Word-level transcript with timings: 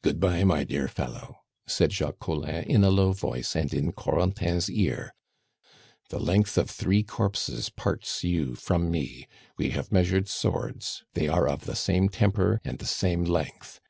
"Good 0.00 0.18
bye, 0.18 0.44
my 0.44 0.64
dear 0.64 0.88
fellow," 0.88 1.40
said 1.66 1.92
Jacques 1.92 2.20
Collin 2.20 2.64
in 2.64 2.84
a 2.84 2.88
low 2.90 3.12
voice, 3.12 3.54
and 3.54 3.74
in 3.74 3.92
Corentin's 3.92 4.70
ear: 4.70 5.12
"the 6.08 6.18
length 6.18 6.56
of 6.56 6.70
three 6.70 7.02
corpses 7.02 7.68
parts 7.68 8.24
you 8.24 8.54
from 8.54 8.90
me; 8.90 9.28
we 9.58 9.72
have 9.72 9.92
measured 9.92 10.26
swords, 10.26 11.04
they 11.12 11.28
are 11.28 11.46
of 11.46 11.66
the 11.66 11.76
same 11.76 12.08
temper 12.08 12.62
and 12.64 12.78
the 12.78 12.86
same 12.86 13.24
length. 13.24 13.82